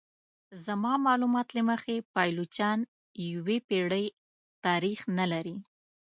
زما 0.65 0.93
معلومات 1.05 1.47
له 1.57 1.61
مخې 1.71 1.95
پایلوچان 2.13 2.79
یوې 3.31 3.57
پیړۍ 3.67 4.05
تاریخ 4.65 4.99
نه 5.17 5.25
لري. 5.31 5.57